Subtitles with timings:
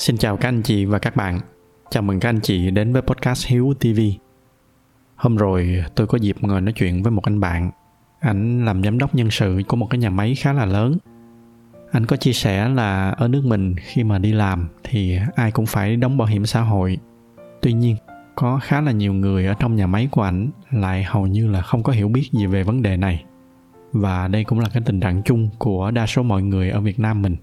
[0.00, 1.40] Xin chào các anh chị và các bạn.
[1.90, 4.00] Chào mừng các anh chị đến với podcast Hiếu TV.
[5.16, 7.70] Hôm rồi tôi có dịp ngồi nói chuyện với một anh bạn.
[8.20, 10.98] Anh làm giám đốc nhân sự của một cái nhà máy khá là lớn.
[11.92, 15.66] Anh có chia sẻ là ở nước mình khi mà đi làm thì ai cũng
[15.66, 16.98] phải đóng bảo hiểm xã hội.
[17.62, 17.96] Tuy nhiên,
[18.34, 21.62] có khá là nhiều người ở trong nhà máy của anh lại hầu như là
[21.62, 23.24] không có hiểu biết gì về vấn đề này.
[23.92, 26.98] Và đây cũng là cái tình trạng chung của đa số mọi người ở Việt
[26.98, 27.36] Nam mình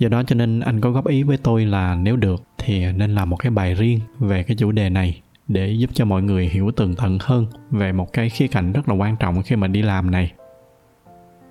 [0.00, 3.14] do đó cho nên anh có góp ý với tôi là nếu được thì nên
[3.14, 6.48] làm một cái bài riêng về cái chủ đề này để giúp cho mọi người
[6.48, 9.66] hiểu tường tận hơn về một cái khía cạnh rất là quan trọng khi mà
[9.66, 10.32] đi làm này.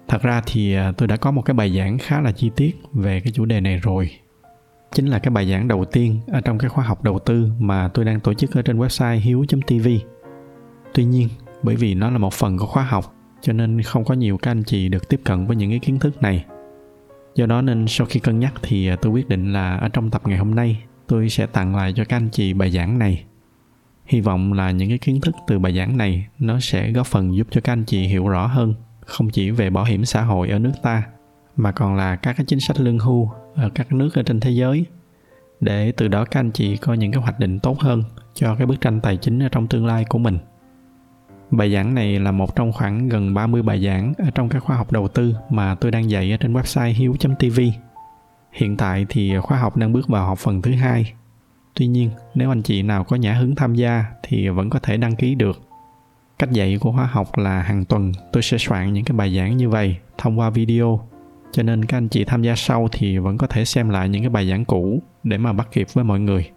[0.08, 2.76] Thật ra thì à, tôi đã có một cái bài giảng khá là chi tiết
[2.94, 4.10] về cái chủ đề này rồi.
[4.92, 7.90] Chính là cái bài giảng đầu tiên ở trong cái khóa học đầu tư mà
[7.94, 9.88] tôi đang tổ chức ở trên website hiếu.tv
[10.94, 11.30] tuy nhiên,
[11.64, 14.52] bởi vì nó là một phần của khóa học, cho nên không có nhiều các
[14.52, 16.46] anh chị được tiếp cận với những cái kiến thức này
[17.36, 20.12] do đó nên sau khi cân nhắc thì à, tôi quyết định là ở trong
[20.12, 23.24] tập ngày hôm nay, tôi sẽ tặng lại cho các anh chị bài giảng này.
[24.06, 27.36] Hy vọng là những cái kiến thức từ bài giảng này nó sẽ góp phần
[27.36, 28.74] giúp cho các anh chị hiểu rõ hơn,
[29.06, 31.04] không chỉ về bảo hiểm xã hội ở nước ta,
[31.56, 34.52] mà còn là các cái chính sách lương hưu ở các nước ở trên thế
[34.52, 34.86] giới.
[35.60, 38.68] Để từ đó các anh chị có những cái hoạch định tốt hơn cho cái
[38.68, 40.38] bức tranh tài chính ở trong tương lai của mình.
[41.52, 44.76] Bài giảng này là một trong khoảng gần 30 bài giảng ở trong các khóa
[44.76, 47.60] học đầu tư mà tôi đang dạy ở trên website hiếu.tv.
[48.52, 51.14] Hiện tại thì khóa học đang bước vào học phần thứ hai.
[51.74, 54.98] Tuy nhiên, nếu anh chị nào có nhã hứng tham gia thì vẫn có thể
[54.98, 55.62] đăng ký được.
[56.40, 59.58] Cách dạy của khóa học là hàng tuần tôi sẽ soạn những cái bài giảng
[59.58, 61.00] như vậy thông qua video.
[61.52, 64.22] Cho nên các anh chị tham gia sau thì vẫn có thể xem lại những
[64.22, 66.50] cái bài giảng cũ để mà bắt kịp với mọi người.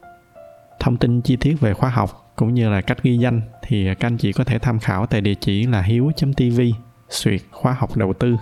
[0.83, 4.07] Thông tin chi tiết về khóa học cũng như là cách ghi danh thì các
[4.07, 6.61] anh chị có thể tham khảo tại địa chỉ là hiếu.tv
[7.09, 8.37] suyệt khóa học đầu tư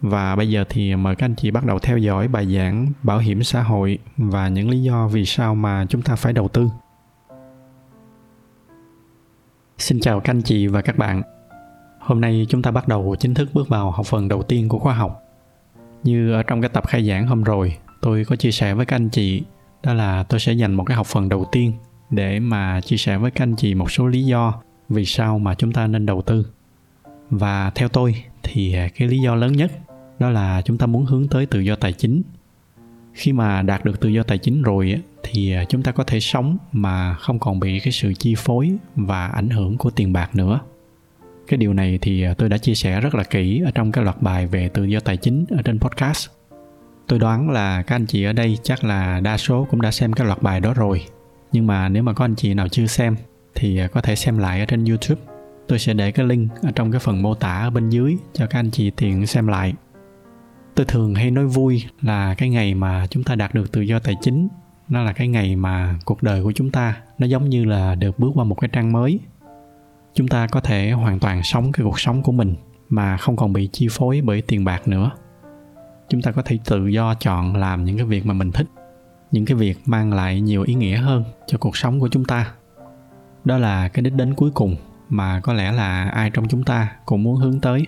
[0.00, 3.18] và bây giờ thì mời các anh chị bắt đầu theo dõi bài giảng bảo
[3.18, 6.68] hiểm xã hội và những lý do vì sao mà chúng ta phải đầu tư.
[9.78, 11.22] Xin chào các anh chị và các bạn.
[12.00, 14.78] Hôm nay chúng ta bắt đầu chính thức bước vào học phần đầu tiên của
[14.78, 15.22] khóa học.
[16.02, 18.96] Như ở trong cái tập khai giảng hôm rồi, tôi có chia sẻ với các
[18.96, 19.42] anh chị
[19.84, 21.72] đó là tôi sẽ dành một cái học phần đầu tiên
[22.10, 25.54] để mà chia sẻ với các anh chị một số lý do vì sao mà
[25.54, 26.46] chúng ta nên đầu tư.
[27.30, 29.72] Và theo tôi thì cái lý do lớn nhất
[30.18, 32.22] đó là chúng ta muốn hướng tới tự do tài chính.
[33.12, 36.58] Khi mà đạt được tự do tài chính rồi thì chúng ta có thể sống
[36.72, 40.60] mà không còn bị cái sự chi phối và ảnh hưởng của tiền bạc nữa.
[41.48, 44.22] Cái điều này thì tôi đã chia sẻ rất là kỹ ở trong cái loạt
[44.22, 46.28] bài về tự do tài chính ở trên podcast
[47.08, 50.12] tôi đoán là các anh chị ở đây chắc là đa số cũng đã xem
[50.12, 51.04] cái loạt bài đó rồi.
[51.52, 53.16] Nhưng mà nếu mà có anh chị nào chưa xem,
[53.54, 55.20] thì à, có thể xem lại ở trên youtube.
[55.68, 58.46] Tôi sẽ để cái link ở trong cái phần mô tả ở bên dưới cho
[58.46, 59.74] các anh chị tiện xem lại.
[60.74, 63.98] Tôi thường hay nói vui là cái ngày mà chúng ta đạt được tự do
[63.98, 64.48] tài chính,
[64.88, 68.18] nó là cái ngày mà cuộc đời của chúng ta, nó giống như là được
[68.18, 69.20] bước qua một cái trang mới.
[70.14, 72.54] Chúng ta có thể hoàn toàn sống cái cuộc sống của mình
[72.88, 75.10] mà không còn bị chi phối bởi tiền bạc nữa
[76.08, 78.66] chúng ta có thể tự do chọn làm những cái việc mà mình thích,
[79.30, 82.52] những cái việc mang lại nhiều ý nghĩa hơn cho cuộc sống của chúng ta.
[83.44, 84.76] Đó là cái đích đến cuối cùng
[85.08, 87.86] mà có lẽ là ai trong chúng ta cũng muốn hướng tới.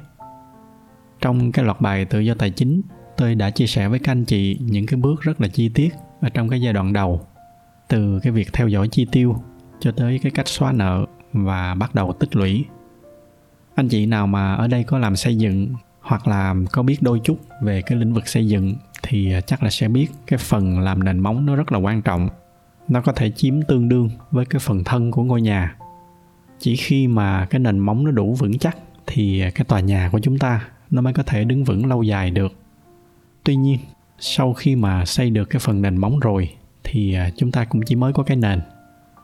[1.20, 2.82] Trong cái loạt bài tự do tài chính,
[3.16, 5.94] tôi đã chia sẻ với các anh chị những cái bước rất là chi tiết
[6.20, 7.26] ở trong cái giai đoạn đầu,
[7.88, 9.36] từ cái việc theo dõi chi tiêu
[9.80, 12.64] cho tới cái cách xóa nợ và bắt đầu tích lũy.
[13.74, 15.74] Anh chị nào mà ở đây có làm xây dựng
[16.06, 19.62] hoặc là có biết đôi chút về cái lĩnh vực xây dựng thì à, chắc
[19.62, 22.28] là sẽ biết cái phần làm nền móng nó rất là quan trọng.
[22.88, 25.76] Nó có thể chiếm tương đương với cái phần thân của ngôi nhà.
[26.58, 30.08] Chỉ khi mà cái nền móng nó đủ vững chắc thì à, cái tòa nhà
[30.12, 32.52] của chúng ta nó mới có thể đứng vững lâu dài được.
[33.44, 33.78] Tuy nhiên,
[34.18, 36.50] sau khi mà xây được cái phần nền móng rồi
[36.84, 38.60] thì à, chúng ta cũng chỉ mới có cái nền.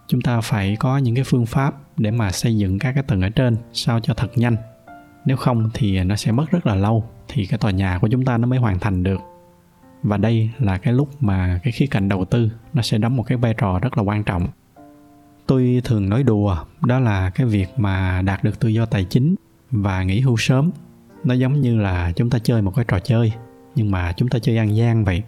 [0.08, 3.20] Chúng ta phải có những cái phương pháp để mà xây dựng các cái tầng
[3.20, 4.56] ở trên sao cho thật nhanh
[5.24, 8.24] nếu không thì nó sẽ mất rất là lâu thì cái tòa nhà của chúng
[8.24, 9.20] ta nó mới hoàn thành được.
[10.02, 13.22] Và đây là cái lúc mà cái khía cạnh đầu tư nó sẽ đóng một
[13.22, 14.48] cái vai trò rất là quan trọng.
[15.46, 19.34] Tôi thường nói đùa đó là cái việc mà đạt được tự do tài chính
[19.70, 20.70] và nghỉ hưu sớm.
[21.24, 23.32] Nó giống như là chúng ta chơi một cái trò chơi
[23.74, 25.22] nhưng mà chúng ta chơi ăn gian vậy.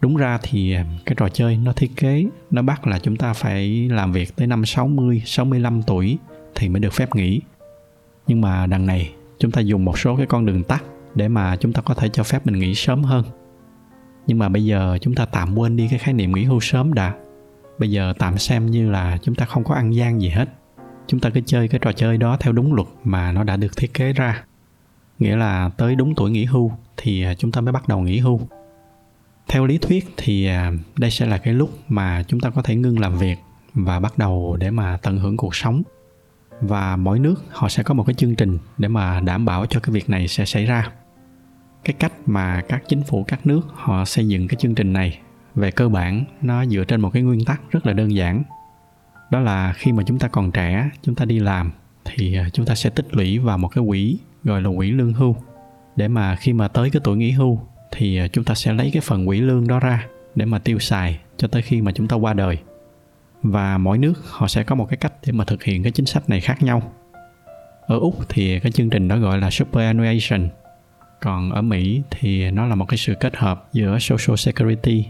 [0.00, 0.76] Đúng ra thì
[1.06, 4.46] cái trò chơi nó thiết kế nó bắt là chúng ta phải làm việc tới
[4.46, 6.18] năm 60, 65 tuổi
[6.54, 7.40] thì mới được phép nghỉ.
[8.26, 10.84] Nhưng mà đằng này, chúng ta dùng một số cái con đường tắt
[11.14, 13.24] để mà chúng ta có thể cho phép mình nghỉ sớm hơn.
[14.26, 16.94] Nhưng mà bây giờ chúng ta tạm quên đi cái khái niệm nghỉ hưu sớm
[16.94, 17.14] đã.
[17.78, 20.48] Bây giờ tạm xem như là chúng ta không có ăn gian gì hết.
[21.06, 23.76] Chúng ta cứ chơi cái trò chơi đó theo đúng luật mà nó đã được
[23.76, 24.44] thiết kế ra.
[25.18, 28.18] Nghĩa là tới đúng tuổi nghỉ hưu thì à, chúng ta mới bắt đầu nghỉ
[28.18, 28.40] hưu.
[29.48, 32.76] Theo lý thuyết thì à, đây sẽ là cái lúc mà chúng ta có thể
[32.76, 33.36] ngưng làm việc
[33.74, 35.82] và bắt đầu để mà tận hưởng cuộc sống
[36.60, 39.80] và mỗi nước họ sẽ có một cái chương trình để mà đảm bảo cho
[39.80, 40.90] cái việc này sẽ xảy ra.
[41.84, 45.18] Cái cách mà các chính phủ, các nước họ xây dựng cái chương trình này
[45.54, 48.42] về cơ bản nó dựa trên một cái nguyên tắc rất là đơn giản.
[49.30, 51.72] Đó là khi mà chúng ta còn trẻ, chúng ta đi làm
[52.04, 55.12] thì ờ, chúng ta sẽ tích lũy vào một cái quỹ gọi là quỹ lương
[55.12, 55.36] hưu.
[55.96, 57.60] Để mà khi mà tới cái tuổi nghỉ hưu
[57.92, 60.78] thì ờ, chúng ta sẽ lấy cái phần quỹ lương đó ra để mà tiêu
[60.78, 62.58] xài cho tới khi mà chúng ta qua đời
[63.42, 66.06] và mỗi nước họ sẽ có một cái cách để mà thực hiện cái chính
[66.06, 66.92] sách này khác nhau.
[67.86, 70.48] Ở úc thì cái chương trình đó gọi là superannuation.
[71.20, 75.06] Còn ở mỹ thì nó là một cái sự kết hợp giữa social security,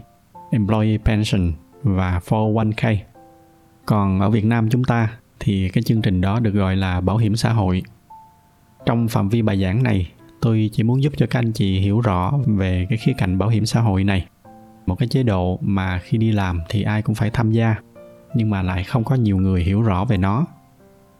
[0.51, 1.51] employee pension
[1.83, 2.97] và 401k
[3.87, 7.17] còn ở việt nam chúng ta thì cái chương trình đó được gọi là bảo
[7.17, 7.83] hiểm xã hội.
[8.85, 12.01] Trong phạm vi bài giảng này, tôi chỉ muốn giúp cho các anh chị hiểu
[12.01, 14.27] rõ về cái khía cạnh bảo hiểm xã hội này.
[14.85, 17.75] Một cái chế độ mà khi đi làm thì ai cũng phải tham gia
[18.37, 20.45] nhưng mà lại không có nhiều người hiểu rõ về nó.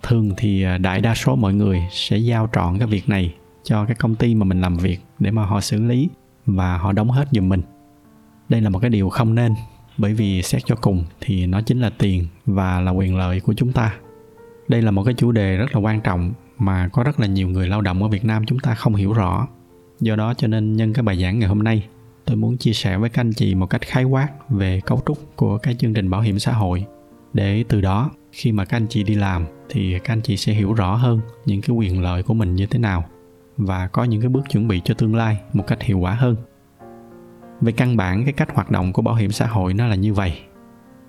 [0.03, 3.85] Thường thì à, đại đa số mọi người sẽ giao trọn cái việc này cho
[3.85, 6.09] cái công ty mà mình làm việc để mà họ xử lý
[6.45, 7.61] và họ đóng hết giùm mình.
[8.49, 9.53] Đây là một cái điều không nên,
[9.97, 13.53] bởi vì xét cho cùng thì nó chính là tiền và là quyền lợi của
[13.53, 13.93] chúng ta.
[14.67, 17.49] Đây là một cái chủ đề rất là quan trọng mà có rất là nhiều
[17.49, 19.47] người lao động ở việt nam chúng ta không hiểu rõ.
[19.99, 21.87] Do đó cho nên nhân cái bài giảng ngày hôm nay,
[22.25, 25.17] tôi muốn chia sẻ với các anh chị một cách khái quát về cấu trúc
[25.35, 26.85] của cái chương trình bảo hiểm xã hội
[27.37, 30.53] để từ đó, khi mà các anh chị đi làm thì các anh chị sẽ
[30.53, 33.05] hiểu rõ hơn những cái quyền lợi của mình như thế nào
[33.57, 36.35] và có những cái bước chuẩn bị cho tương lai một cách hiệu quả hơn.
[37.61, 40.13] Về căn bản, cái cách hoạt động của bảo hiểm xã hội nó là như
[40.13, 40.39] vậy.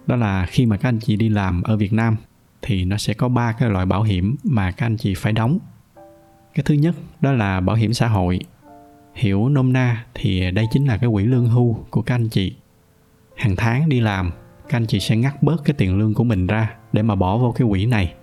[0.07, 2.17] Đó là khi mà các anh chị đi làm ở việt nam
[2.63, 5.59] thì nó sẽ có ba cái loại bảo hiểm mà các anh chị phải đóng.
[6.55, 8.41] Cái thứ nhất, đó là bảo hiểm xã hội.
[9.15, 12.55] Hiểu nôm na thì đây chính là cái quỹ lương hưu của các anh chị.
[13.37, 14.31] Hàng tháng đi làm
[14.69, 17.37] các anh chị sẽ ngắt bớt cái tiền lương của mình ra để mà bỏ
[17.37, 18.15] vô cái quỹ này.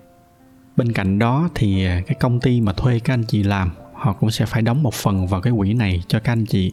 [0.76, 4.12] Bên cạnh đó thì à, cái công ty mà thuê các anh chị làm, họ
[4.12, 6.72] cũng sẽ phải đóng một phần vào cái quỹ này cho các anh chị.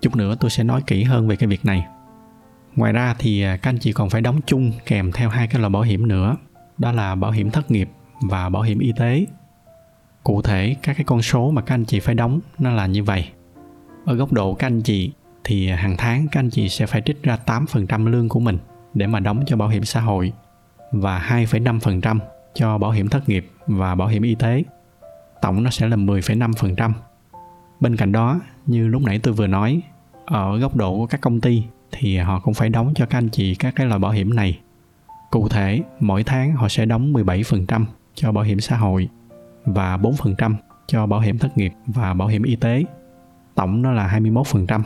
[0.00, 1.86] Chút nữa tôi sẽ nói kỹ hơn về cái việc này.
[2.76, 5.60] Ngoài ra thì à, các anh chị còn phải đóng chung kèm theo hai cái
[5.60, 6.36] loại bảo hiểm nữa.
[6.78, 9.26] Đó là bảo hiểm thất nghiệp và bảo hiểm y tế.
[10.22, 13.04] Cụ thể, các cái con số mà các anh chị phải đóng nó là như
[13.04, 13.28] vậy.
[14.04, 15.12] Ở góc độ các anh chị
[15.44, 18.58] thì à, hàng tháng các anh chị sẽ phải trích ra 8% lương của mình
[18.94, 20.32] để mà đóng cho bảo hiểm xã hội
[20.92, 22.18] và 2,5%
[22.54, 24.62] cho bảo hiểm thất nghiệp và bảo hiểm y tế.
[25.40, 26.92] Tổng nó sẽ là 10,5%.
[27.80, 29.80] Bên cạnh đó, như lúc nãy tôi vừa nói,
[30.24, 33.28] ở góc độ của các công ty thì họ cũng phải đóng cho các anh
[33.28, 34.58] chị các cái loại bảo hiểm này.
[35.30, 37.84] Cụ thể, mỗi tháng họ sẽ đóng 17%
[38.14, 39.08] cho bảo hiểm xã hội
[39.64, 40.54] và 4%
[40.86, 42.84] cho bảo hiểm thất nghiệp và bảo hiểm y tế.
[43.54, 44.82] Tổng nó là 21%.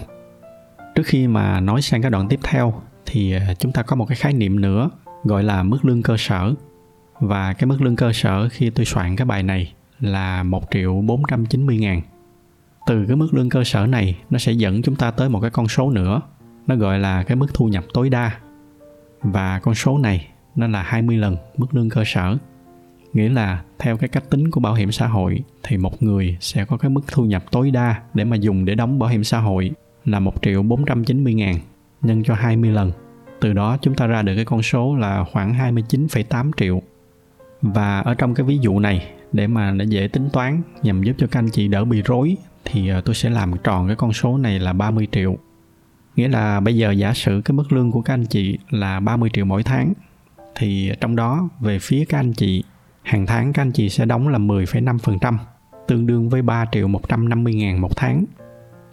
[0.95, 4.05] Trước khi mà nói sang cái đoạn tiếp theo thì à, chúng ta có một
[4.05, 4.91] cái khái niệm nữa,
[5.25, 6.55] gọi là mức lương cơ sở.
[7.21, 11.01] Và cái mức lương cơ sở khi tôi soạn cái bài này là 1 triệu
[11.01, 12.01] 490 ngàn.
[12.87, 15.51] Từ cái mức lương cơ sở này, nó sẽ dẫn chúng ta tới một cái
[15.51, 16.21] con số nữa.
[16.67, 18.31] Nó gọi là cái mức thu nhập tối đa.
[19.23, 22.37] Và con số này, nó là 20 lần mức lương cơ sở.
[23.13, 26.65] Nghĩa là theo cái cách tính của bảo hiểm xã hội, thì một người sẽ
[26.65, 29.39] có cái mức thu nhập tối đa để mà dùng để đóng bảo hiểm xã
[29.39, 29.71] hội
[30.05, 31.55] là 1 triệu 490 ngàn
[32.07, 32.93] nhân cho 20 lần.
[33.41, 36.83] Từ đó chúng ta ra được cái con số là khoảng 29,8 triệu.
[37.63, 41.13] Và ở trong cái ví dụ này để mà để dễ tính toán nhằm giúp
[41.19, 44.13] cho các anh chị đỡ bị rối thì ờ, tôi sẽ làm tròn cái con
[44.13, 45.37] số này là 30 triệu.
[46.17, 49.31] Nghĩa là bây giờ giả sử cái mức lương của các anh chị là 30
[49.33, 49.93] triệu mỗi tháng
[50.55, 52.65] thì trong đó về phía các anh chị
[53.03, 55.37] hàng tháng các anh chị sẽ đóng là 10,5%
[55.89, 58.25] tương đương với 3 triệu 150 ngàn một tháng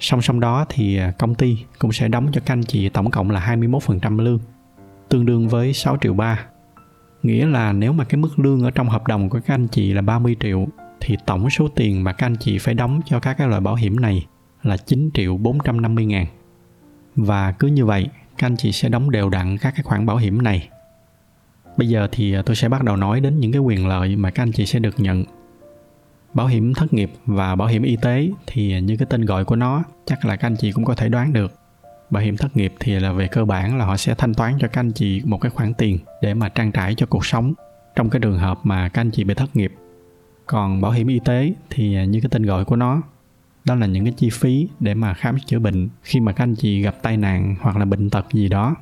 [0.03, 3.11] Song song đó thì à, công ty cũng sẽ đóng cho các anh chị tổng
[3.11, 4.39] cộng là 21% lương,
[5.09, 6.45] tương đương với 6 triệu 3.
[7.23, 9.93] Nghĩa là nếu mà cái mức lương ở trong hợp đồng của các anh chị
[9.93, 10.67] là 30 triệu
[10.99, 13.75] thì tổng số tiền mà các anh chị phải đóng cho các cái loại bảo
[13.75, 14.25] hiểm này
[14.63, 16.25] là 9 triệu 450 ngàn.
[17.15, 18.07] Và cứ như vậy,
[18.37, 20.69] các anh chị sẽ đóng đều đặn các cái khoản bảo hiểm này.
[21.77, 24.31] Bây giờ thì à, tôi sẽ bắt đầu nói đến những cái quyền lợi mà
[24.31, 25.23] các anh chị sẽ được nhận
[26.33, 29.55] bảo hiểm thất nghiệp và bảo hiểm y tế thì như cái tên gọi của
[29.55, 31.53] nó, chắc là các anh chị cũng có thể đoán được.
[32.09, 34.67] Bảo hiểm thất nghiệp thì là về cơ bản là họ sẽ thanh toán cho
[34.67, 37.53] các anh chị một cái khoản tiền để mà trang trải cho cuộc sống
[37.95, 39.73] trong cái trường hợp mà các anh chị bị thất nghiệp.
[40.45, 43.01] Còn bảo hiểm y tế thì như cái tên gọi của nó,
[43.65, 46.55] đó là những cái chi phí để mà khám chữa bệnh khi mà các anh
[46.55, 48.75] chị gặp tai nạn hoặc là bệnh tật gì đó.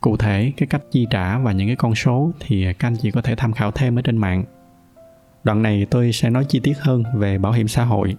[0.00, 3.10] Cụ thể, cái cách chi trả và những cái con số thì các anh chị
[3.10, 4.44] có thể tham khảo thêm ở trên mạng.
[5.44, 8.16] Đoạn này tôi sẽ nói chi tiết hơn về bảo hiểm xã hội.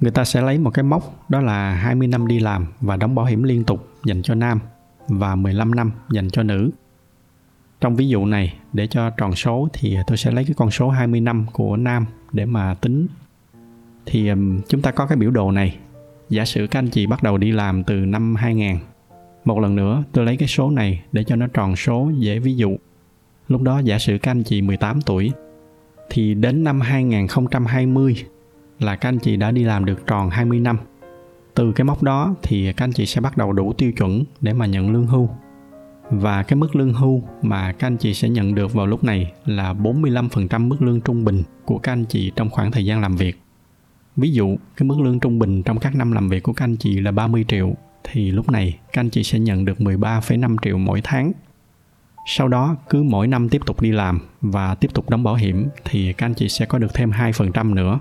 [0.00, 3.14] người ta sẽ lấy một cái mốc đó là 20 năm đi làm và đóng
[3.14, 4.60] bảo hiểm liên tục dành cho nam
[5.08, 6.70] và 15 năm dành cho nữ.
[7.80, 10.88] Trong ví dụ này, để cho tròn số thì tôi sẽ lấy cái con số
[10.88, 13.06] 20 năm của nam để mà tính.
[14.06, 14.30] Thì
[14.68, 15.76] chúng ta có cái biểu đồ này.
[16.28, 18.76] Giả sử các anh chị bắt đầu đi làm từ năm 2000.
[19.44, 22.56] Một lần nữa, tôi lấy cái số này để cho nó tròn số dễ ví
[22.56, 22.76] dụ.
[23.48, 25.32] Lúc đó giả sử các anh chị 18 tuổi
[26.10, 28.16] thì đến năm 2020
[28.78, 30.78] là các anh chị đã đi làm được tròn 20 năm.
[31.54, 34.52] Từ cái mốc đó thì các anh chị sẽ bắt đầu đủ tiêu chuẩn để
[34.52, 35.28] mà nhận lương hưu.
[36.10, 39.32] Và cái mức lương hưu mà các anh chị sẽ nhận được vào lúc này
[39.44, 43.16] là 45% mức lương trung bình của các anh chị trong khoảng thời gian làm
[43.16, 43.40] việc.
[44.16, 46.76] Ví dụ, cái mức lương trung bình trong các năm làm việc của các anh
[46.76, 50.78] chị là 30 triệu thì lúc này các anh chị sẽ nhận được 13,5 triệu
[50.78, 51.32] mỗi tháng.
[52.26, 55.68] Sau đó cứ mỗi năm tiếp tục đi làm và tiếp tục đóng bảo hiểm
[55.84, 57.98] thì các anh chị sẽ có được thêm 2% nữa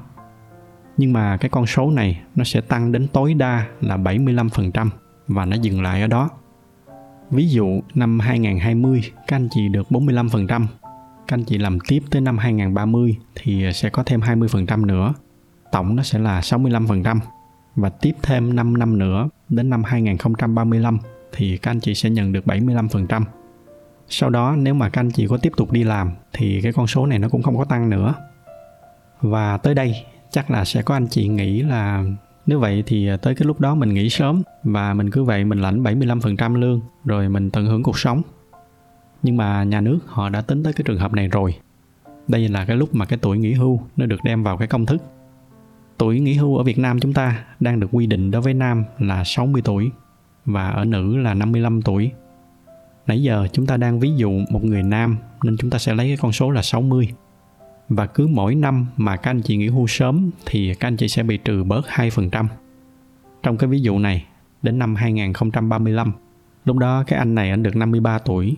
[0.98, 4.90] nhưng mà cái con số này nó sẽ tăng đến tối đa là 75%
[5.28, 6.30] và nó dừng lại ở đó.
[7.32, 10.66] Ví dụ năm 2020 các anh chị được 45%, các
[11.28, 15.14] anh chị làm tiếp tới năm 2030 thì sẽ có thêm 20% nữa.
[15.72, 17.20] Tổng nó sẽ là 65%
[17.76, 20.98] và tiếp thêm 5 năm nữa đến năm 2035
[21.32, 23.22] thì các anh chị sẽ nhận được 75%.
[24.08, 26.88] Sau đó nếu mà các anh chị có tiếp tục đi làm thì cái con
[26.88, 28.14] số này nó cũng không có tăng nữa.
[29.22, 32.04] Và tới đây chắc là sẽ có anh chị nghĩ là
[32.46, 35.60] nếu vậy thì tới cái lúc đó mình nghỉ sớm và mình cứ vậy mình
[35.60, 38.22] lãnh 75% lương, rồi mình tận hưởng cuộc sống.
[39.24, 41.56] Nhưng mà nhà nước họ đã tính tới cái trường hợp này rồi.
[42.28, 44.86] Đây là cái lúc mà cái tuổi nghỉ hưu nó được đem vào cái công
[44.86, 45.02] thức.
[45.98, 48.84] Tuổi nghỉ hưu ở Việt Nam chúng ta đang được quy định đối với nam
[49.00, 49.92] là 60 tuổi
[50.46, 52.12] và ở nữ là 55 tuổi.
[53.08, 56.08] Nãy giờ chúng ta đang ví dụ một người nam nên chúng ta sẽ lấy
[56.08, 57.10] cái con số là 60
[57.90, 61.08] và cứ mỗi năm mà các anh chị nghỉ hưu sớm thì các anh chị
[61.08, 62.46] sẽ bị trừ bớt 2%.
[63.44, 64.26] Trong cái ví dụ này,
[64.62, 66.12] đến năm 2035,
[66.66, 68.56] lúc đó cái anh này anh được 53 tuổi,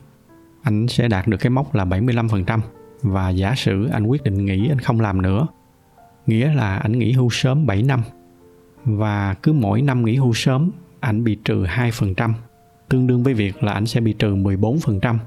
[0.62, 2.60] anh sẽ đạt được cái mốc là 75%
[3.01, 5.48] và giả sử anh quyết định nghỉ anh không làm nữa,
[6.27, 8.01] nghĩa là anh nghỉ hưu sớm 7 năm.
[8.86, 12.34] Và cứ mỗi năm nghỉ hưu sớm anh bị trừ 2%,
[12.89, 15.17] tương đương với việc là anh sẽ bị trừ 14%.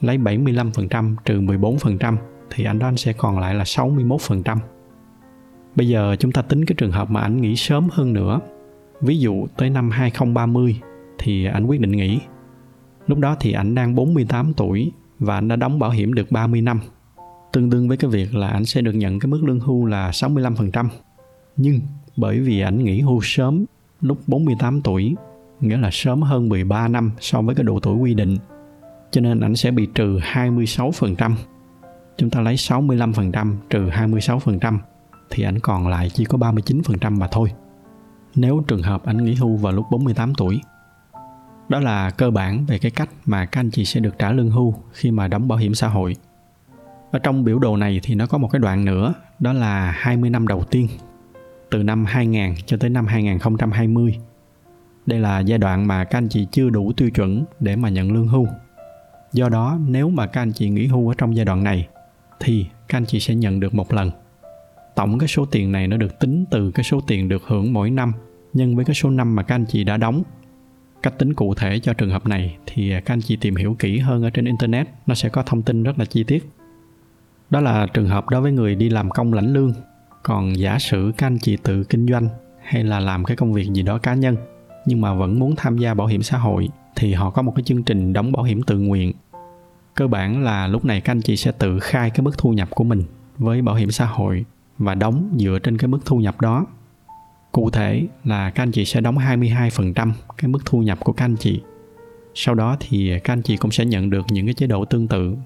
[0.00, 2.16] Lấy 75% trừ 14%
[2.50, 4.58] thì anh đó anh sẽ còn lại là 61%.
[5.76, 8.40] Bây giờ chúng ta tính cái trường hợp mà anh nghỉ sớm hơn nữa.
[9.00, 10.80] Ví dụ tới năm 2030
[11.18, 12.20] thì anh quyết định nghỉ.
[13.06, 16.60] Lúc đó thì anh đang 48 tuổi và anh đã đóng bảo hiểm được 30
[16.60, 16.80] năm.
[17.52, 20.10] Tương đương với cái việc là anh sẽ được nhận cái mức lương hưu là
[20.10, 20.86] 65%.
[21.56, 21.80] Nhưng
[22.16, 23.64] bởi vì anh nghỉ hưu sớm
[24.00, 25.14] lúc 48 tuổi,
[25.62, 28.38] nghĩa là sớm hơn 13 năm so với cái độ tuổi quy định,
[29.10, 31.34] cho nên ảnh sẽ bị trừ 26%
[32.16, 34.78] chúng ta lấy 65% trừ 26%
[35.30, 37.52] thì ảnh còn lại chỉ có 39% mà thôi.
[38.34, 40.60] Nếu trường hợp ảnh nghỉ hưu vào lúc 48 tuổi.
[41.68, 44.50] Đó là cơ bản về cái cách mà các anh chị sẽ được trả lương
[44.50, 46.16] hưu khi mà đóng bảo hiểm xã hội.
[47.10, 50.30] Ở trong biểu đồ này thì nó có một cái đoạn nữa, đó là 20
[50.30, 50.88] năm đầu tiên,
[51.70, 54.18] từ năm 2000 cho tới năm 2020.
[55.06, 58.12] Đây là giai đoạn mà các anh chị chưa đủ tiêu chuẩn để mà nhận
[58.12, 58.46] lương hưu.
[59.32, 61.88] Do đó, nếu mà các anh chị nghỉ hưu ở trong giai đoạn này
[62.40, 64.10] thì các anh chị sẽ nhận được một lần.
[64.94, 67.90] Tổng cái số tiền này nó được tính từ cái số tiền được hưởng mỗi
[67.90, 68.12] năm
[68.52, 70.22] nhân với cái số năm mà các anh chị đã đóng.
[71.02, 73.98] Cách tính cụ thể cho trường hợp này thì các anh chị tìm hiểu kỹ
[73.98, 76.48] hơn ở trên internet, nó sẽ có thông tin rất là chi tiết.
[77.50, 79.72] Đó là trường hợp đối với người đi làm công lãnh lương.
[80.22, 82.28] Còn giả sử các anh chị tự kinh doanh
[82.62, 84.36] hay là làm cái công việc gì đó cá nhân
[84.86, 87.62] nhưng mà vẫn muốn tham gia bảo hiểm xã hội thì họ có một cái
[87.62, 89.12] chương trình đóng bảo hiểm tự nguyện
[89.94, 92.68] cơ bản là lúc này các anh chị sẽ tự khai cái mức thu nhập
[92.70, 93.02] của mình
[93.38, 94.44] với bảo hiểm xã hội
[94.78, 96.66] và đóng dựa trên cái mức thu nhập đó.
[97.52, 101.24] Cụ thể là các anh chị sẽ đóng 22% cái mức thu nhập của các
[101.24, 101.60] anh chị.
[102.34, 105.08] Sau đó thì các anh chị cũng sẽ nhận được những cái chế độ tương
[105.08, 105.36] tự.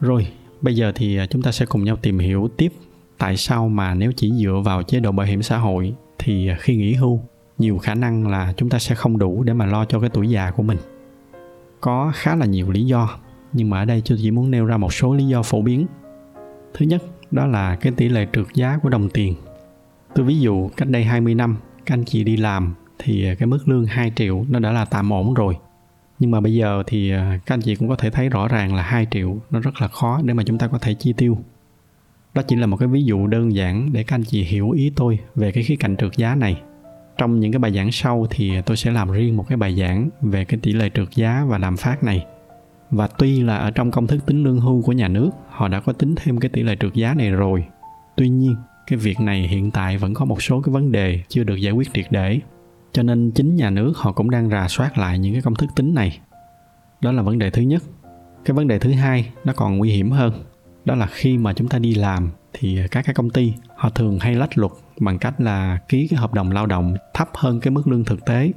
[0.00, 0.26] Rồi,
[0.60, 2.72] bây giờ thì chúng ta sẽ cùng nhau tìm hiểu tiếp
[3.18, 6.76] tại sao mà nếu chỉ dựa vào chế độ bảo hiểm xã hội thì khi
[6.76, 7.20] nghỉ hưu
[7.60, 10.30] nhiều khả năng là chúng ta sẽ không đủ để mà lo cho cái tuổi
[10.30, 10.78] già của mình.
[11.80, 13.18] Có khá là nhiều lý do,
[13.52, 15.86] nhưng mà ở đây tôi chỉ muốn nêu ra một số lý do phổ biến.
[16.74, 19.34] Thứ nhất, đó là cái tỷ lệ trượt giá của đồng tiền.
[20.14, 23.68] Tôi ví dụ cách đây 20 năm, các anh chị đi làm thì cái mức
[23.68, 25.56] lương 2 triệu nó đã là tạm ổn rồi.
[26.18, 28.74] Nhưng mà bây giờ thì à, các anh chị cũng có thể thấy rõ ràng
[28.74, 31.38] là 2 triệu nó rất là khó để mà chúng ta có thể chi tiêu.
[32.34, 34.92] Đó chỉ là một cái ví dụ đơn giản để các anh chị hiểu ý
[34.96, 36.62] tôi về cái khía cạnh trượt giá này
[37.18, 40.08] trong những cái bài giảng sau thì tôi sẽ làm riêng một cái bài giảng
[40.20, 42.26] về cái tỷ lệ trượt giá và lạm phát này.
[42.90, 45.80] Và tuy là ở trong công thức tính lương hưu của nhà nước, họ đã
[45.80, 47.64] có tính thêm cái tỷ lệ trượt giá này rồi.
[48.16, 51.44] Tuy nhiên, cái việc này hiện tại vẫn có một số cái vấn đề chưa
[51.44, 52.40] được giải quyết triệt để.
[52.92, 55.70] Cho nên chính nhà nước họ cũng đang rà soát lại những cái công thức
[55.76, 56.18] tính này.
[57.00, 57.82] Đó là vấn đề thứ nhất.
[58.44, 60.32] Cái vấn đề thứ hai nó còn nguy hiểm hơn,
[60.84, 64.18] đó là khi mà chúng ta đi làm thì các cái công ty họ thường
[64.18, 67.70] hay lách luật bằng cách là ký cái hợp đồng lao động thấp hơn cái
[67.70, 68.52] mức lương thực tế.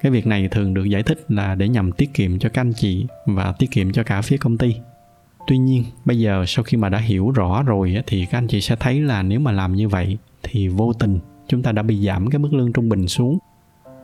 [0.00, 2.72] Cái việc này thường được giải thích là để nhằm tiết kiệm cho các anh
[2.72, 4.76] chị và tiết kiệm cho cả phía công ty.
[5.46, 8.60] Tuy nhiên, bây giờ sau khi mà đã hiểu rõ rồi thì các anh chị
[8.60, 12.06] sẽ thấy là nếu mà làm như vậy thì vô tình chúng ta đã bị
[12.06, 13.38] giảm cái mức lương trung bình xuống.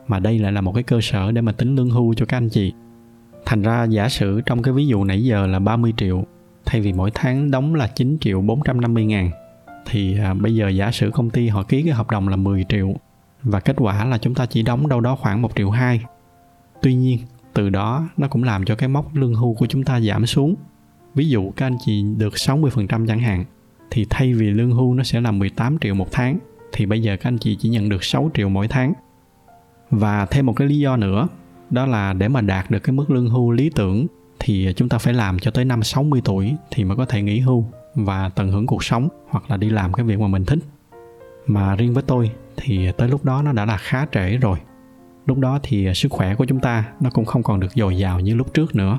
[0.08, 2.36] Mà đây lại là một cái cơ sở để mà tính lương hưu cho các
[2.36, 2.72] anh chị.
[3.46, 6.24] Thành ra giả sử trong cái ví dụ nãy giờ là 30 triệu,
[6.64, 9.30] thay vì mỗi tháng đóng là 9 triệu 450 ngàn
[9.86, 12.64] thì à, bây giờ giả sử công ty họ ký cái hợp đồng là 10
[12.68, 12.94] triệu
[13.42, 16.00] và kết quả là chúng ta chỉ đóng đâu đó khoảng 1 triệu 2
[16.82, 17.18] tuy nhiên
[17.54, 20.54] từ đó nó cũng làm cho cái mốc lương hưu của chúng ta giảm xuống.
[21.14, 23.44] Ví dụ các anh chị được 60% chẳng hạn
[23.90, 26.38] thì thay vì lương hưu nó sẽ là 18 triệu một tháng
[26.72, 28.92] thì bây giờ các anh chị chỉ nhận được 6 triệu mỗi tháng.
[29.90, 31.28] Và thêm một cái lý do nữa
[31.70, 34.06] đó là để mà đạt được cái mức lương hưu lý tưởng
[34.38, 37.40] thì chúng ta phải làm cho tới năm 60 tuổi thì mới có thể nghỉ
[37.40, 40.58] hưu và tận hưởng cuộc sống hoặc là đi làm cái việc mà mình thích.
[41.46, 44.58] Mà riêng với tôi thì tới lúc đó nó đã là khá trễ rồi.
[45.26, 48.20] Lúc đó thì sức khỏe của chúng ta nó cũng không còn được dồi dào
[48.20, 48.98] như lúc trước nữa.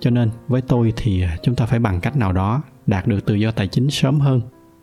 [0.00, 3.34] Cho nên với tôi thì chúng ta phải bằng cách nào đó đạt được tự
[3.34, 4.40] do tài chính sớm hơn,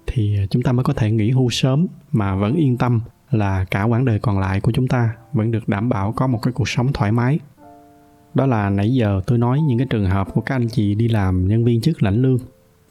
[0.08, 3.84] thì chúng ta mới có thể nghỉ hưu sớm mà vẫn yên tâm là cả
[3.84, 6.70] quãng đời còn lại của chúng ta vẫn được đảm bảo có một cái cuộc
[6.70, 7.40] sống thoải mái
[8.34, 11.08] đó là nãy giờ tôi nói những cái trường hợp của các anh chị đi
[11.08, 12.38] làm nhân viên chức lãnh lương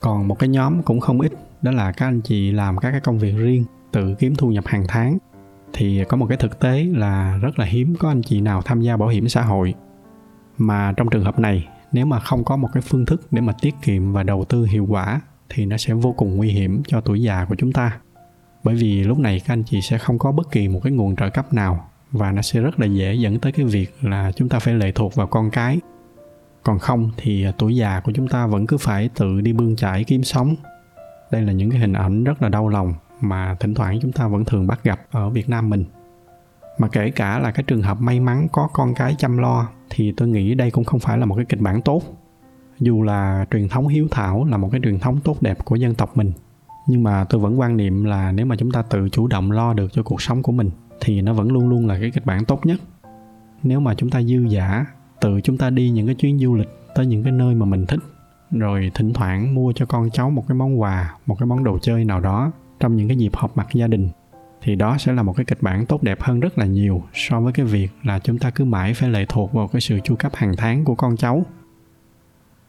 [0.01, 1.33] còn một cái nhóm cũng không ít,
[1.63, 4.67] đó là các anh chị làm các cái công việc riêng, tự kiếm thu nhập
[4.67, 5.19] hàng tháng.
[5.73, 8.81] Thì có một cái thực tế là rất là hiếm có anh chị nào tham
[8.81, 9.75] gia bảo hiểm xã hội.
[10.59, 13.53] Mà trong trường hợp này, nếu mà không có một cái phương thức để mà
[13.61, 17.01] tiết kiệm và đầu tư hiệu quả, thì nó sẽ vô cùng nguy hiểm cho
[17.01, 17.99] tuổi già của chúng ta.
[18.65, 21.17] Bởi vì lúc này các anh chị sẽ không có bất kỳ một cái nguồn
[21.17, 24.49] trợ cấp nào và nó sẽ rất là dễ dẫn tới cái việc là chúng
[24.49, 25.81] ta phải lệ thuộc vào con cái
[26.65, 29.77] còn không thì à, tuổi già của chúng ta vẫn cứ phải tự đi bươn
[29.77, 30.55] chải kiếm sống.
[31.31, 34.29] Đây là những cái hình ảnh rất là đau lòng mà thỉnh thoảng chúng ta
[34.29, 35.85] vẫn thường bắt gặp ở việt nam mình.
[36.79, 40.13] Mà kể cả là cái trường hợp may mắn có con cái chăm lo thì
[40.13, 42.03] tôi nghĩ đây cũng không phải là một cái kịch bản tốt.
[42.79, 45.95] Dù là truyền thống hiếu thảo là một cái truyền thống tốt đẹp của dân
[45.95, 46.33] tộc mình,
[46.89, 49.73] nhưng mà tôi vẫn quan niệm là nếu mà chúng ta tự chủ động lo
[49.73, 52.45] được cho cuộc sống của mình thì nó vẫn luôn luôn là cái kịch bản
[52.45, 52.81] tốt nhất.
[53.63, 54.87] Nếu mà chúng ta dư giả
[55.21, 57.87] tự chúng ta đi những cái chuyến du lịch tới những cái nơi mà mình
[57.87, 58.01] thích,
[58.51, 61.79] rồi thỉnh thoảng mua cho con cháu một cái món quà, một cái món đồ
[61.79, 64.09] chơi nào đó trong những cái dịp họp mặt gia đình,
[64.63, 67.41] thì đó sẽ là một cái kịch bản tốt đẹp hơn rất là nhiều so
[67.41, 70.17] với cái việc là chúng ta cứ mãi phải lệ thuộc vào cái sự chu
[70.17, 71.47] cấp hàng tháng của con cháu.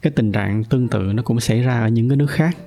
[0.02, 2.58] Cái tình trạng tương tự nó cũng xảy ra ở những cái nước khác,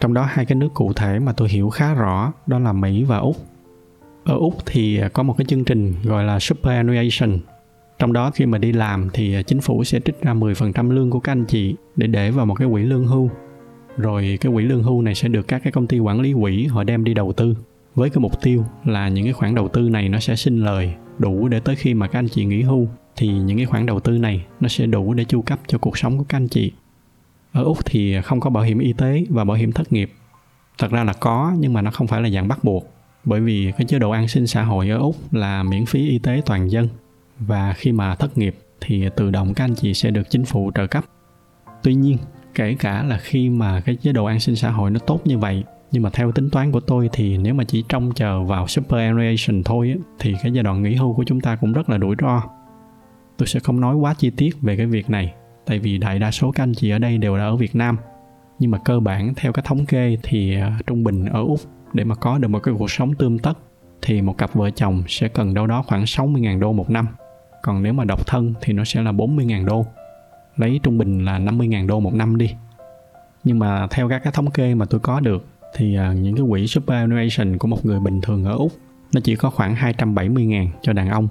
[0.00, 3.04] trong đó hai cái nước cụ thể mà tôi hiểu khá rõ đó là mỹ
[3.04, 3.36] và úc.
[4.24, 7.38] Ở úc thì có một cái chương trình gọi là superannuation
[8.00, 11.10] trong đó khi mà đi làm thì à, chính phủ sẽ trích ra 10% lương
[11.10, 13.30] của các anh chị để để vào một cái quỹ lương hưu.
[13.96, 16.66] Rồi cái quỹ lương hưu này sẽ được các cái công ty quản lý quỹ
[16.66, 17.54] họ đem đi đầu tư.
[17.94, 20.94] Với cái mục tiêu là những cái khoản đầu tư này nó sẽ sinh lời,
[21.18, 24.00] đủ để tới khi mà các anh chị nghỉ hưu, thì những cái khoản đầu
[24.00, 26.72] tư này nó sẽ đủ để chu cấp cho cuộc sống của các anh chị.
[27.52, 30.10] Ở úc thì không có bảo hiểm y tế và bảo hiểm thất nghiệp.
[30.78, 32.90] Thật ra là có, nhưng mà nó không phải là dạng bắt buộc,
[33.24, 36.18] bởi vì cái chế độ an sinh xã hội ở úc là miễn phí y
[36.18, 36.88] tế toàn dân
[37.40, 40.70] và khi mà thất nghiệp thì tự động các anh chị sẽ được chính phủ
[40.74, 41.04] trợ cấp.
[41.82, 42.18] Tuy nhiên,
[42.54, 45.38] kể cả là khi mà cái chế độ an sinh xã hội nó tốt như
[45.38, 48.66] vậy, nhưng mà theo tính toán của tôi thì nếu mà chỉ trông chờ vào
[48.66, 52.16] superannuation thôi thì cái giai đoạn nghỉ hưu của chúng ta cũng rất là rủi
[52.22, 52.42] ro.
[53.36, 55.34] Tôi sẽ không nói quá chi tiết về cái việc này,
[55.66, 57.96] tại vì đại đa số các anh chị ở đây đều là ở Việt Nam.
[58.58, 61.60] Nhưng mà cơ bản theo cái thống kê thì à, trung bình ở Úc,
[61.92, 63.58] để mà có được một cái cuộc sống tươm tất,
[64.02, 67.06] thì một cặp vợ chồng sẽ cần đâu đó khoảng 60.000 đô một năm
[67.62, 69.86] còn nếu mà độc thân thì nó sẽ là 40.000 đô.
[70.56, 72.54] Lấy trung bình là 50.000 đô một năm đi.
[73.44, 76.44] Nhưng mà theo các cái thống kê mà tôi có được, thì à, những cái
[76.50, 78.72] quỹ superannuation của một người bình thường ở Úc,
[79.14, 81.28] nó chỉ có khoảng 270.000 cho đàn ông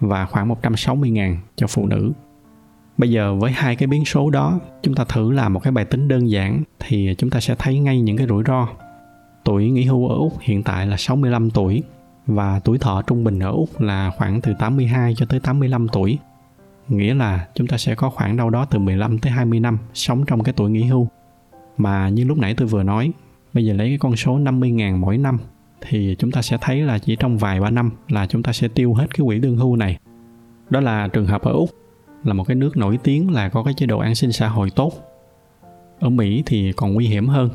[0.00, 2.12] và khoảng 160.000 cho phụ nữ.
[2.98, 5.84] Bây giờ với hai cái biến số đó, chúng ta thử làm một cái bài
[5.84, 8.68] tính đơn giản thì chúng ta sẽ thấy ngay những cái rủi ro.
[9.44, 11.82] Tuổi nghỉ hưu ở Úc hiện tại là 65 tuổi
[12.30, 16.18] và tuổi thọ trung bình ở Úc là khoảng từ 82 cho tới 85 tuổi.
[16.88, 20.24] Nghĩa là chúng ta sẽ có khoảng đâu đó từ 15 tới 20 năm sống
[20.26, 21.08] trong cái tuổi nghỉ hưu.
[21.76, 23.12] Mà như lúc nãy tôi vừa nói,
[23.52, 25.38] bây giờ lấy cái con số 50.000 mỗi năm
[25.80, 28.68] thì chúng ta sẽ thấy là chỉ trong vài ba năm là chúng ta sẽ
[28.68, 29.98] tiêu hết cái quỹ lương hưu này.
[30.70, 31.70] Đó là trường hợp ở Úc
[32.24, 34.70] là một cái nước nổi tiếng là có cái chế độ an sinh xã hội
[34.70, 34.92] tốt
[36.00, 37.50] ở mỹ thì còn nguy hiểm hơn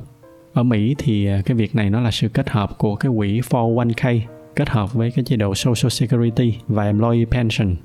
[0.55, 4.19] ở Mỹ thì cái việc này nó là sự kết hợp của cái quỹ 401k
[4.55, 7.75] kết hợp với cái chế độ Social Security và Employee Pension.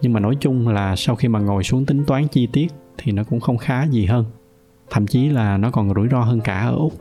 [0.00, 3.12] Nhưng mà nói chung là sau khi mà ngồi xuống tính toán chi tiết thì
[3.12, 4.24] nó cũng không khá gì hơn.
[4.90, 6.92] Thậm chí là nó còn rủi ro hơn cả ở Úc.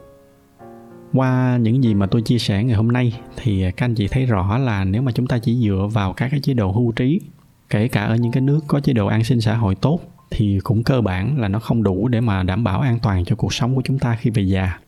[1.13, 4.25] Qua những gì mà tôi chia sẻ ngày hôm nay thì các anh chị thấy
[4.25, 7.19] rõ là nếu mà chúng ta chỉ dựa vào các cái chế độ hưu trí,
[7.69, 9.99] kể cả ở những cái nước có chế độ an sinh xã hội tốt
[10.31, 13.35] thì cũng cơ bản là nó không đủ để mà đảm bảo an toàn cho
[13.35, 14.79] cuộc sống của chúng ta khi về già.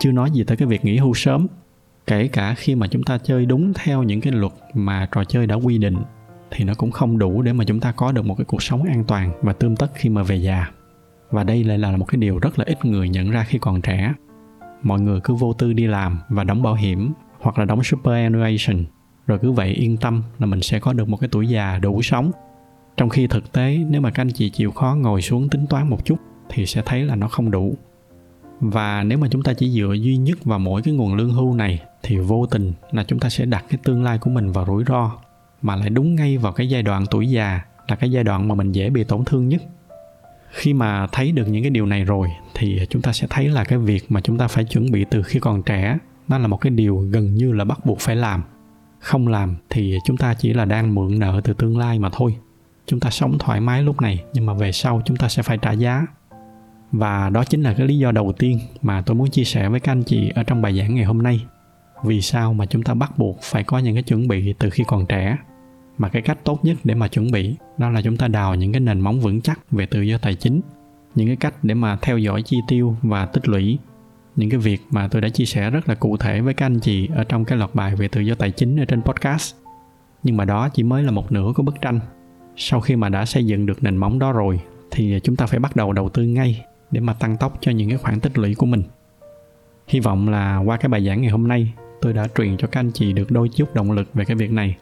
[0.00, 1.46] Chưa nói gì tới cái việc nghỉ hưu sớm
[2.06, 5.46] kể cả khi mà chúng ta chơi đúng theo những cái luật mà trò chơi
[5.46, 5.96] đã quy định,
[6.50, 8.82] thì nó cũng không đủ để mà chúng ta có được một cái cuộc sống
[8.84, 10.70] an toàn và tươm tất khi mà về già.
[11.30, 13.80] Và đây lại là một cái điều rất là ít người nhận ra khi còn
[13.80, 14.14] trẻ.
[14.82, 18.84] Mọi người cứ vô tư đi làm và đóng bảo hiểm hoặc là đóng superannuation
[19.26, 22.02] rồi cứ vậy yên tâm là mình sẽ có được một cái tuổi già đủ
[22.02, 22.30] sống.
[22.96, 25.90] Trong khi thực tế, nếu mà các anh chị chịu khó ngồi xuống tính toán
[25.90, 26.16] một chút,
[26.48, 27.74] thì sẽ thấy là nó không đủ.
[28.60, 31.54] Và nếu mà chúng ta chỉ dựa duy nhất vào mỗi cái nguồn lương hưu
[31.54, 34.66] này thì vô tình là chúng ta sẽ đặt cái tương lai của mình vào
[34.66, 35.10] rủi ro,
[35.62, 38.54] mà lại đúng ngay vào cái giai đoạn tuổi già, là cái giai đoạn mà
[38.54, 39.62] mình dễ bị tổn thương nhất.
[40.50, 43.64] Khi mà thấy được những cái điều này rồi thì chúng ta sẽ thấy là
[43.64, 46.56] cái việc mà chúng ta phải chuẩn bị từ khi còn trẻ, nó là một
[46.56, 48.42] cái điều gần như là bắt buộc phải làm.
[48.98, 52.36] Không làm thì chúng ta chỉ là đang mượn nợ từ tương lai mà thôi.
[52.86, 55.58] Chúng ta sống thoải mái lúc này, nhưng mà về sau chúng ta sẽ phải
[55.58, 56.06] trả giá.
[56.92, 59.80] Và đó chính là cái lý do đầu tiên mà tôi muốn chia sẻ với
[59.80, 61.40] các anh chị ở trong bài giảng ngày hôm nay
[62.04, 64.84] vì sao mà chúng ta bắt buộc phải có những cái chuẩn bị từ khi
[64.86, 65.36] còn trẻ.
[65.98, 68.72] Mà cái cách tốt nhất để mà chuẩn bị, đó là chúng ta đào những
[68.72, 70.60] cái nền móng vững chắc về tự do tài chính.
[71.14, 73.78] Những cái cách để mà theo dõi chi tiêu và tích lũy.
[74.36, 76.80] Những cái việc mà tôi đã chia sẻ rất là cụ thể với các anh
[76.80, 79.54] chị ở trong cái loạt bài về tự do tài chính ở trên podcast.
[80.22, 82.00] Nhưng mà đó chỉ mới là một nửa của bức tranh.
[82.56, 85.60] Sau khi mà đã xây dựng được nền móng đó rồi, thì chúng ta phải
[85.60, 88.54] bắt đầu đầu tư ngay để mà tăng tốc cho những cái khoản tích lũy
[88.54, 88.82] của mình.
[89.88, 91.72] Hy vọng là qua cái bài giảng ngày hôm nay
[92.04, 94.52] tôi đã truyền cho các anh chị được đôi chút động lực về cái việc
[94.52, 94.76] này.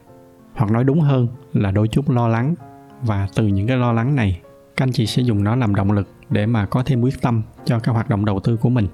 [0.53, 2.55] Hoặc nói đúng hơn là đôi chút lo lắng.
[3.01, 4.41] Và từ những cái lo lắng này,
[4.77, 7.41] các anh chị sẽ dùng nó làm động lực để mà có thêm quyết tâm
[7.65, 8.87] cho các hoạt động đầu tư của mình.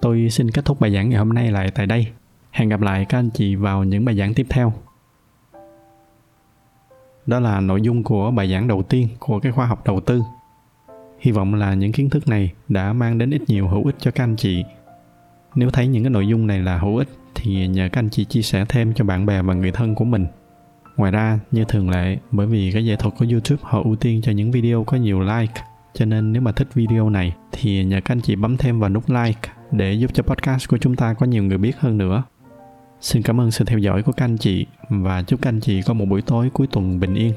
[0.00, 2.06] Tôi xin kết thúc bài giảng ngày hôm nay lại tại đây.
[2.50, 4.72] Hẹn gặp lại các anh chị vào những bài giảng tiếp theo.
[7.26, 10.22] Đó là nội dung của bài giảng đầu tiên của cái khoa học đầu tư.
[11.18, 14.10] Hy vọng là những kiến thức này đã mang đến ít nhiều hữu ích cho
[14.10, 14.64] các anh chị.
[15.54, 18.24] Nếu thấy những cái nội dung này là hữu ích thì nhờ các anh chị
[18.24, 20.26] chia sẻ thêm cho bạn bè và người thân của mình.
[20.96, 24.20] Ngoài ra, như thường lệ, bởi vì cái giải thuật của youtube họ ưu tiên
[24.22, 25.62] cho những video có nhiều like,
[25.94, 28.90] cho nên nếu mà thích video này thì nhờ các anh chị bấm thêm vào
[28.90, 32.22] nút like để giúp cho podcast của chúng ta có nhiều người biết hơn nữa.
[33.00, 35.82] Xin cảm ơn sự theo dõi của các anh chị và chúc các anh chị
[35.82, 37.32] có một buổi tối cuối tuần bình yên.